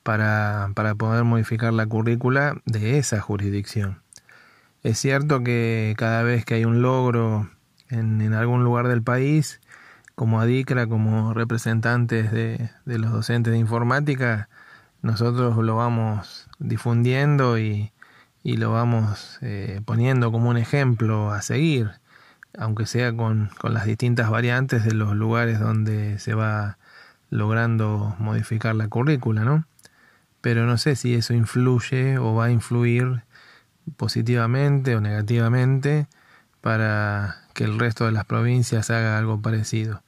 para, 0.07 0.71
para 0.73 0.95
poder 0.95 1.25
modificar 1.25 1.73
la 1.73 1.85
currícula 1.85 2.61
de 2.63 2.97
esa 2.97 3.19
jurisdicción. 3.19 4.03
Es 4.81 4.99
cierto 4.99 5.43
que 5.43 5.95
cada 5.97 6.23
vez 6.23 6.45
que 6.45 6.53
hay 6.53 6.63
un 6.63 6.81
logro 6.81 7.49
en, 7.89 8.33
algún 8.33 8.63
lugar 8.63 8.87
del 8.87 9.03
país, 9.03 9.59
como 10.15 10.39
ADICRA, 10.39 10.87
como 10.87 11.33
representantes 11.33 12.31
de, 12.31 12.69
de, 12.85 12.99
los 12.99 13.11
docentes 13.11 13.51
de 13.51 13.59
informática, 13.59 14.47
nosotros 15.01 15.57
lo 15.57 15.75
vamos 15.75 16.47
difundiendo 16.57 17.59
y, 17.59 17.91
y 18.43 18.55
lo 18.55 18.71
vamos 18.71 19.39
eh, 19.41 19.81
poniendo 19.83 20.31
como 20.31 20.49
un 20.49 20.55
ejemplo 20.55 21.31
a 21.31 21.41
seguir, 21.41 21.91
aunque 22.57 22.85
sea 22.85 23.13
con, 23.13 23.49
con 23.59 23.73
las 23.73 23.85
distintas 23.85 24.29
variantes 24.29 24.85
de 24.85 24.93
los 24.93 25.13
lugares 25.17 25.59
donde 25.59 26.17
se 26.17 26.33
va 26.33 26.77
logrando 27.29 28.15
modificar 28.19 28.73
la 28.73 28.87
currícula, 28.87 29.43
¿no? 29.43 29.65
Pero 30.41 30.65
no 30.65 30.77
sé 30.77 30.95
si 30.95 31.15
eso 31.15 31.33
influye 31.33 32.17
o 32.17 32.35
va 32.35 32.45
a 32.45 32.51
influir 32.51 33.23
positivamente 33.95 34.95
o 34.95 35.01
negativamente 35.01 36.07
para 36.61 37.43
que 37.53 37.63
el 37.63 37.79
resto 37.79 38.05
de 38.05 38.11
las 38.11 38.25
provincias 38.25 38.89
haga 38.89 39.17
algo 39.17 39.41
parecido. 39.41 40.03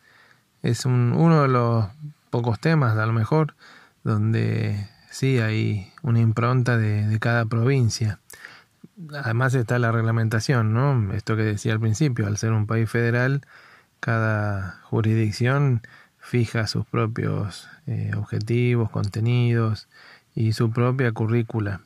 Es 0.61 0.85
un, 0.85 1.13
uno 1.13 1.43
de 1.43 1.47
los 1.47 1.85
pocos 2.29 2.59
temas, 2.59 2.97
a 2.97 3.05
lo 3.05 3.13
mejor, 3.13 3.55
donde 4.03 4.87
sí 5.09 5.39
hay 5.39 5.91
una 6.01 6.19
impronta 6.19 6.77
de, 6.77 7.17
cada 7.19 7.45
provincia. 7.45 8.19
Además 9.13 9.53
está 9.53 9.79
la 9.79 9.91
reglamentación, 9.91 10.73
¿no? 10.73 11.13
Esto 11.13 11.35
que 11.35 11.43
decía 11.43 11.73
al 11.73 11.79
principio, 11.79 12.27
al 12.27 12.37
ser 12.37 12.51
un 12.51 12.67
país 12.67 12.89
federal, 12.89 13.41
cada 13.99 14.81
jurisdicción 14.83 15.81
fija 16.19 16.67
sus 16.67 16.85
propios 16.85 17.69
eh, 17.87 18.11
objetivos, 18.15 18.89
contenidos, 18.91 19.87
y 20.39 20.53
su 20.53 20.71
propia 20.71 21.11
currícula. 21.11 21.81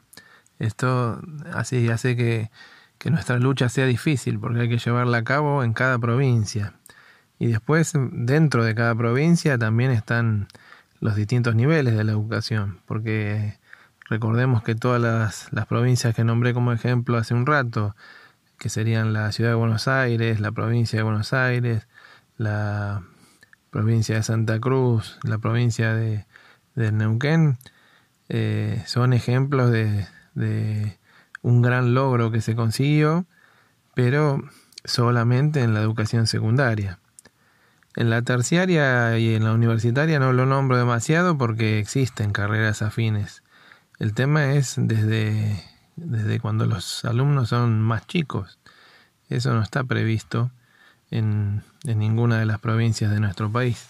Esto 0.59 1.19
así 1.53 1.89
hace 1.89 2.15
que, 2.15 2.51
que 2.99 3.09
nuestra 3.09 3.39
lucha 3.39 3.67
sea 3.67 3.85
difícil 3.85 4.39
porque 4.39 4.61
hay 4.61 4.69
que 4.69 4.77
llevarla 4.77 5.17
a 5.17 5.23
cabo 5.23 5.63
en 5.63 5.73
cada 5.73 5.97
provincia. 5.97 6.73
Y 7.39 7.47
después 7.47 7.93
dentro 7.95 8.63
de 8.63 8.75
cada 8.75 8.95
provincia 8.95 9.57
también 9.57 9.91
están 9.91 10.47
los 10.99 11.15
distintos 11.15 11.55
niveles 11.55 11.97
de 11.97 12.03
la 12.03 12.11
educación, 12.11 12.79
porque 12.85 13.57
recordemos 14.09 14.63
que 14.63 14.75
todas 14.75 15.01
las, 15.01 15.51
las 15.51 15.65
provincias 15.65 16.15
que 16.15 16.23
nombré 16.23 16.53
como 16.53 16.71
ejemplo 16.71 17.17
hace 17.17 17.33
un 17.33 17.45
rato, 17.45 17.95
que 18.59 18.69
serían 18.69 19.13
la 19.13 19.31
ciudad 19.31 19.49
de 19.49 19.55
Buenos 19.55 19.87
Aires, 19.87 20.39
la 20.39 20.51
provincia 20.51 20.97
de 20.99 21.03
Buenos 21.03 21.33
Aires, 21.33 21.87
la 22.37 23.03
provincia 23.71 24.15
de 24.15 24.23
Santa 24.23 24.59
Cruz, 24.59 25.19
la 25.23 25.39
provincia 25.39 25.95
de, 25.95 26.25
Neuquén, 26.75 27.57
eh, 28.29 28.83
son 28.85 29.13
ejemplos 29.13 29.71
de, 29.71 30.07
de, 30.35 30.97
un 31.41 31.61
gran 31.61 31.93
logro 31.93 32.31
que 32.31 32.41
se 32.41 32.55
consiguió, 32.55 33.25
pero 33.95 34.41
solamente 34.85 35.61
en 35.61 35.73
la 35.73 35.81
educación 35.81 36.27
secundaria. 36.27 36.99
En 37.95 38.09
la 38.09 38.21
terciaria 38.21 39.17
y 39.19 39.35
en 39.35 39.43
la 39.43 39.53
universitaria 39.53 40.19
no 40.19 40.33
lo 40.33 40.45
nombro 40.45 40.77
demasiado 40.77 41.37
porque 41.37 41.79
existen 41.79 42.31
carreras 42.31 42.81
afines. 42.81 43.43
El 43.99 44.13
tema 44.13 44.53
es 44.53 44.75
desde 44.77 45.63
desde 45.95 46.39
cuando 46.39 46.65
los 46.65 47.05
alumnos 47.05 47.49
son 47.49 47.81
más 47.81 48.07
chicos. 48.07 48.59
Eso 49.29 49.53
no 49.53 49.61
está 49.61 49.83
previsto 49.83 50.51
en, 51.11 51.63
ninguna 51.83 52.39
de 52.39 52.45
las 52.45 52.59
provincias 52.59 53.11
de 53.11 53.19
nuestro 53.19 53.51
país. 53.51 53.87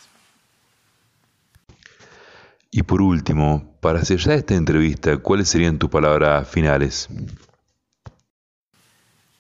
Y 2.76 2.82
por 2.82 3.04
último, 3.04 3.78
para 3.82 4.04
sellar 4.04 4.40
esta 4.40 4.56
entrevista, 4.56 5.18
¿cuáles 5.18 5.48
serían 5.48 5.78
tus 5.78 5.92
palabras 5.92 6.48
finales? 6.48 7.08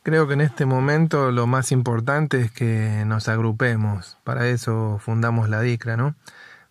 Creo 0.04 0.28
que 0.28 0.36
en 0.36 0.42
este 0.42 0.68
momento 0.68 1.32
lo 1.32 1.48
más 1.48 1.72
importante 1.72 2.42
es 2.42 2.52
que 2.52 3.04
nos 3.08 3.28
agrupemos. 3.30 4.20
Para 4.24 4.48
eso 4.50 5.00
fundamos 5.04 5.50
la 5.50 5.62
DICRA, 5.62 5.98
¿no? 5.98 6.14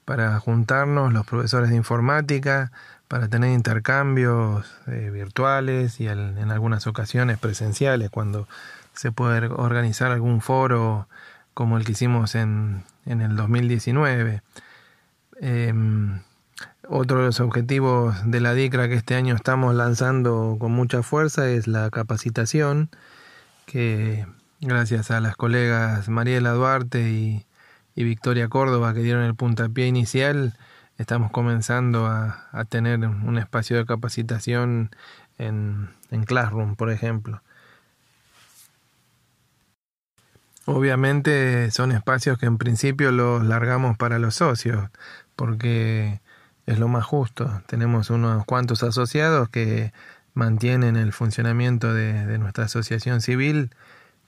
Para 0.04 0.38
juntarnos 0.38 1.12
los 1.12 1.26
profesores 1.26 1.68
de 1.68 1.74
informática, 1.74 2.70
para 3.08 3.26
tener 3.26 3.50
intercambios 3.50 4.72
eh, 4.86 5.10
virtuales 5.12 5.98
y 5.98 6.06
en 6.06 6.52
algunas 6.52 6.86
ocasiones 6.86 7.38
presenciales 7.38 8.08
cuando 8.08 8.46
se 8.94 9.10
puede 9.10 9.48
organizar 9.48 10.12
algún 10.12 10.40
foro 10.40 11.08
como 11.54 11.76
el 11.76 11.84
que 11.84 11.92
hicimos 11.92 12.36
en, 12.36 12.84
en 13.04 13.20
el 13.20 13.34
2019. 13.34 14.42
Em, 15.40 16.20
otro 16.88 17.18
de 17.18 17.26
los 17.26 17.40
objetivos 17.40 18.16
de 18.24 18.40
la 18.40 18.54
DICRA 18.54 18.88
que 18.88 18.94
este 18.94 19.14
año 19.14 19.34
estamos 19.34 19.74
lanzando 19.74 20.56
con 20.58 20.72
mucha 20.72 21.02
fuerza 21.02 21.48
es 21.48 21.66
la 21.66 21.90
capacitación, 21.90 22.90
que 23.66 24.26
gracias 24.60 25.10
a 25.10 25.20
las 25.20 25.36
colegas 25.36 26.08
Mariela 26.08 26.52
Duarte 26.52 27.10
y, 27.10 27.46
Victoria 27.94 28.48
Córdoba 28.48 28.94
que 28.94 29.00
dieron 29.00 29.22
el 29.22 29.34
puntapié 29.34 29.86
inicial, 29.86 30.54
estamos 30.98 31.30
comenzando 31.30 32.06
a, 32.06 32.64
tener 32.68 33.00
un 33.00 33.38
espacio 33.38 33.76
de 33.76 33.86
capacitación 33.86 34.90
en, 35.38 35.90
en 36.10 36.24
Classroom, 36.24 36.74
por 36.74 36.90
ejemplo. 36.90 37.42
Obviamente 40.64 41.70
son 41.70 41.92
espacios 41.92 42.38
que 42.38 42.46
en 42.46 42.56
principio 42.56 43.12
los 43.12 43.44
largamos 43.44 43.96
para 43.96 44.18
los 44.18 44.36
socios, 44.36 44.88
porque 45.36 46.21
es 46.66 46.78
lo 46.78 46.88
más 46.88 47.04
justo. 47.04 47.62
Tenemos 47.66 48.10
unos 48.10 48.44
cuantos 48.44 48.82
asociados 48.82 49.48
que 49.48 49.92
mantienen 50.34 50.96
el 50.96 51.12
funcionamiento 51.12 51.92
de, 51.94 52.26
de 52.26 52.38
nuestra 52.38 52.64
asociación 52.64 53.20
civil, 53.20 53.70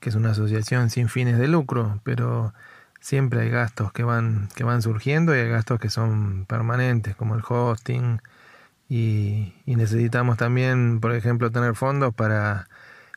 que 0.00 0.10
es 0.10 0.14
una 0.14 0.30
asociación 0.30 0.90
sin 0.90 1.08
fines 1.08 1.38
de 1.38 1.48
lucro, 1.48 2.00
pero 2.04 2.52
siempre 3.00 3.42
hay 3.42 3.50
gastos 3.50 3.92
que 3.92 4.02
van, 4.02 4.48
que 4.54 4.64
van 4.64 4.82
surgiendo 4.82 5.34
y 5.36 5.38
hay 5.38 5.48
gastos 5.50 5.78
que 5.78 5.90
son 5.90 6.46
permanentes, 6.46 7.14
como 7.16 7.34
el 7.34 7.42
hosting, 7.46 8.20
y, 8.88 9.54
necesitamos 9.66 10.36
también, 10.36 11.00
por 11.00 11.14
ejemplo, 11.14 11.50
tener 11.50 11.74
fondos 11.74 12.14
para 12.14 12.68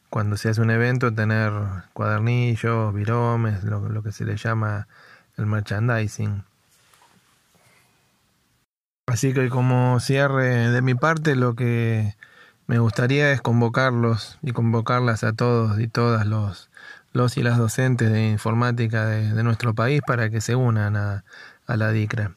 cuando 0.10 0.38
se 0.38 0.50
hace 0.50 0.62
un 0.62 0.72
evento, 0.72 1.14
tener 1.14 1.54
cuadernillos, 1.94 2.94
viromes, 2.94 3.64
lo, 3.64 3.90
lo 3.90 4.04
que 4.04 4.12
se 4.12 4.26
le 4.26 4.38
llama 4.38 4.88
el 5.38 5.46
merchandising. 5.46 6.44
Así 9.08 9.34
que 9.34 9.50
como 9.50 10.00
cierre 10.02 10.70
de 10.70 10.82
mi 10.82 10.94
parte, 10.94 11.36
lo 11.36 11.56
que 11.56 12.16
me 12.68 12.80
gustaría 12.80 13.32
es 13.32 13.42
convocarlos 13.42 14.38
y 14.42 14.52
convocarlas 14.52 15.24
a 15.24 15.34
todos 15.34 15.80
y 15.80 15.88
todas 15.88 16.26
los 16.28 16.70
los 17.14 17.38
y 17.38 17.42
las 17.44 17.58
docentes 17.58 18.12
de 18.12 18.30
informática 18.30 19.06
de, 19.06 19.44
nuestro 19.44 19.74
país 19.74 20.02
para 20.06 20.30
que 20.30 20.42
se 20.42 20.56
unan 20.56 20.96
a, 20.96 21.24
la 21.68 21.92
DICRA. 21.92 22.34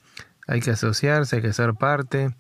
Hay 0.47 0.61
que 0.61 0.71
asociarse, 0.71 1.37
hay 1.37 1.43
que 1.43 1.53
ser 1.53 1.75
parte. 1.75 2.35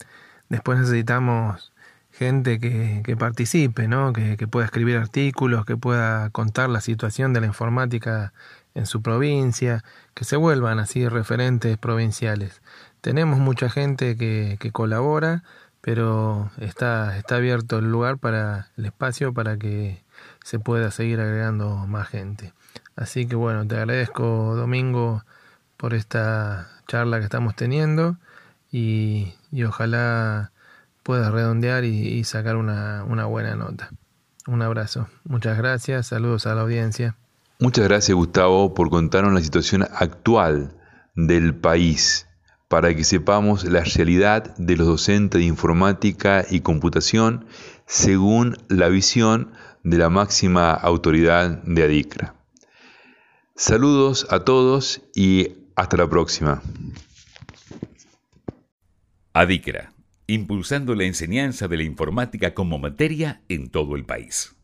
Después 0.49 0.79
necesitamos 0.79 1.73
gente 2.13 2.59
que, 2.59 3.17
participe, 3.17 3.89
¿no? 3.89 4.13
que, 4.13 4.37
que, 4.37 4.49
pueda 4.49 4.67
escribir 4.67 4.97
artículos, 4.97 5.65
que 5.65 5.77
pueda 5.77 6.31
contar 6.31 6.71
la 6.71 6.81
situación 6.81 7.33
de 7.33 7.41
la 7.41 7.47
informática 7.47 8.33
en 8.75 8.87
su 8.87 9.03
provincia, 9.03 9.85
que 10.15 10.25
se 10.25 10.37
vuelvan 10.37 10.79
así 10.79 11.07
referentes 11.09 11.77
provinciales. 11.79 12.63
Tenemos 13.01 13.39
mucha 13.39 13.71
gente 13.71 14.17
que, 14.17 14.57
que 14.61 14.73
colabora, 14.73 15.43
pero 15.81 16.51
está, 16.59 17.17
está 17.17 17.37
abierto 17.37 17.79
el 17.79 17.91
lugar 17.91 18.19
para 18.19 18.69
el 18.77 18.87
espacio 18.87 19.33
para 19.33 19.57
que 19.57 20.03
se 20.45 20.59
pueda 20.59 20.91
seguir 20.91 21.21
agregando 21.21 21.87
más 21.87 22.09
gente. 22.09 22.53
Así 22.97 23.27
que 23.27 23.37
bueno, 23.37 23.67
te 23.67 23.77
agradezco 23.77 24.55
Domingo 24.55 25.25
por 25.77 25.95
esta 25.95 26.69
charla 26.87 27.19
que 27.19 27.25
estamos 27.25 27.57
teniendo 27.57 28.17
y, 28.71 29.35
ojalá 29.67 30.53
puedas 31.03 31.33
redondear 31.33 31.85
y, 31.85 32.23
sacar 32.25 32.57
una, 32.57 33.05
una 33.05 33.25
buena 33.25 33.57
nota. 33.57 33.91
Un 34.47 34.63
abrazo. 34.63 35.09
Muchas 35.25 35.57
gracias. 35.57 36.09
Saludos 36.09 36.47
a 36.47 36.55
la 36.55 36.63
audiencia. 36.63 37.17
Muchas 37.59 37.87
gracias 37.89 38.15
Gustavo 38.15 38.75
por 38.75 38.91
contarnos 38.91 39.33
la 39.33 39.41
situación 39.41 39.83
actual 39.83 40.77
del 41.15 41.55
país 41.55 42.27
para 42.71 42.95
que 42.95 43.03
sepamos 43.03 43.65
la 43.65 43.83
realidad 43.83 44.57
de 44.57 44.77
los 44.77 44.87
docentes 44.87 45.41
de 45.41 45.45
informática 45.45 46.47
y 46.49 46.61
computación 46.61 47.47
según 47.85 48.57
la 48.69 48.89
visión 48.89 49.51
de 49.83 49.99
la 49.99 50.09
máxima 50.09 50.71
autoridad 50.71 51.65
de 51.65 51.83
ADICRA. 51.83 52.37
Saludos 53.57 54.29
a 54.31 54.45
todos 54.45 55.03
y 55.17 55.49
hasta 55.75 55.97
la 55.97 56.09
próxima. 56.09 56.63
ADICRA, 59.33 59.93
impulsando 60.29 60.95
la 60.95 61.07
enseñanza 61.07 61.67
de 61.67 61.77
la 61.77 61.83
informática 61.83 62.55
como 62.55 62.79
materia 62.79 63.43
en 63.49 63.69
todo 63.69 63.97
el 63.97 64.05
país. 64.05 64.55